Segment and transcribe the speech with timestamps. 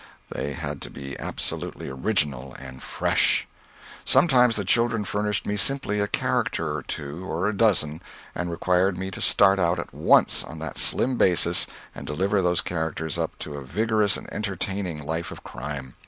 [0.31, 3.47] They had to be absolutely original and fresh.
[4.03, 8.01] Sometimes the children furnished me simply a character or two, or a dozen,
[8.33, 12.61] and required me to start out at once on that slim basis and deliver those
[12.61, 15.93] characters up to a vigorous and entertaining life of crime.